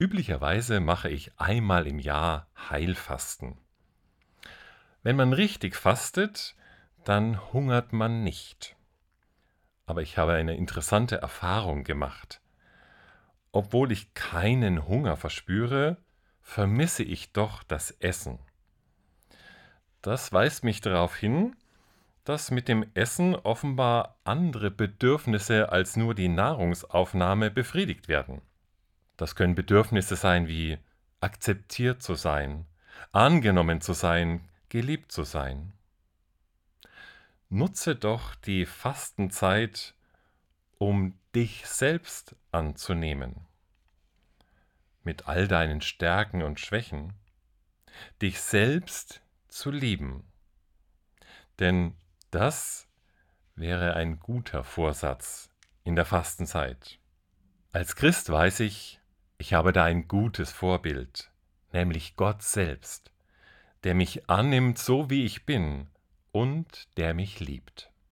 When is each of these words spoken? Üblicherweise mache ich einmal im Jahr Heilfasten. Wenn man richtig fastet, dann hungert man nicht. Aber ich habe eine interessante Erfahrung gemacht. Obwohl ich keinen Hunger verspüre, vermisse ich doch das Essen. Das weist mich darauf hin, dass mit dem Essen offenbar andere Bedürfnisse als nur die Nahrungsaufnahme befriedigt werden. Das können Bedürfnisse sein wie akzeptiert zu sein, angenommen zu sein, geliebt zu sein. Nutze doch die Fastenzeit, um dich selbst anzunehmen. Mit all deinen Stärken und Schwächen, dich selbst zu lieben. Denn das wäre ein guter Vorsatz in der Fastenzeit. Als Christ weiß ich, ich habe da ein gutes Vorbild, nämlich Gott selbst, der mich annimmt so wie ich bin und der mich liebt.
Üblicherweise 0.00 0.80
mache 0.80 1.10
ich 1.10 1.30
einmal 1.38 1.86
im 1.86 1.98
Jahr 1.98 2.46
Heilfasten. 2.70 3.58
Wenn 5.02 5.14
man 5.14 5.34
richtig 5.34 5.76
fastet, 5.76 6.56
dann 7.04 7.52
hungert 7.52 7.92
man 7.92 8.24
nicht. 8.24 8.76
Aber 9.84 10.00
ich 10.00 10.16
habe 10.16 10.32
eine 10.32 10.56
interessante 10.56 11.16
Erfahrung 11.16 11.84
gemacht. 11.84 12.40
Obwohl 13.52 13.92
ich 13.92 14.14
keinen 14.14 14.88
Hunger 14.88 15.18
verspüre, 15.18 15.98
vermisse 16.40 17.02
ich 17.02 17.34
doch 17.34 17.62
das 17.62 17.90
Essen. 17.90 18.38
Das 20.00 20.32
weist 20.32 20.64
mich 20.64 20.80
darauf 20.80 21.14
hin, 21.14 21.56
dass 22.24 22.50
mit 22.50 22.68
dem 22.68 22.86
Essen 22.94 23.34
offenbar 23.34 24.16
andere 24.24 24.70
Bedürfnisse 24.70 25.70
als 25.70 25.98
nur 25.98 26.14
die 26.14 26.28
Nahrungsaufnahme 26.28 27.50
befriedigt 27.50 28.08
werden. 28.08 28.40
Das 29.20 29.34
können 29.34 29.54
Bedürfnisse 29.54 30.16
sein 30.16 30.48
wie 30.48 30.78
akzeptiert 31.20 32.02
zu 32.02 32.14
sein, 32.14 32.64
angenommen 33.12 33.82
zu 33.82 33.92
sein, 33.92 34.48
geliebt 34.70 35.12
zu 35.12 35.24
sein. 35.24 35.74
Nutze 37.50 37.96
doch 37.96 38.34
die 38.34 38.64
Fastenzeit, 38.64 39.92
um 40.78 41.18
dich 41.34 41.66
selbst 41.66 42.34
anzunehmen. 42.50 43.44
Mit 45.02 45.28
all 45.28 45.48
deinen 45.48 45.82
Stärken 45.82 46.42
und 46.42 46.58
Schwächen, 46.58 47.12
dich 48.22 48.40
selbst 48.40 49.20
zu 49.48 49.70
lieben. 49.70 50.24
Denn 51.58 51.94
das 52.30 52.88
wäre 53.54 53.96
ein 53.96 54.18
guter 54.18 54.64
Vorsatz 54.64 55.50
in 55.84 55.94
der 55.94 56.06
Fastenzeit. 56.06 56.98
Als 57.72 57.96
Christ 57.96 58.30
weiß 58.30 58.60
ich, 58.60 58.99
ich 59.40 59.54
habe 59.54 59.72
da 59.72 59.84
ein 59.84 60.06
gutes 60.06 60.52
Vorbild, 60.52 61.30
nämlich 61.72 62.14
Gott 62.14 62.42
selbst, 62.42 63.10
der 63.84 63.94
mich 63.94 64.28
annimmt 64.28 64.78
so 64.78 65.08
wie 65.08 65.24
ich 65.24 65.46
bin 65.46 65.86
und 66.30 66.88
der 66.98 67.14
mich 67.14 67.40
liebt. 67.40 67.90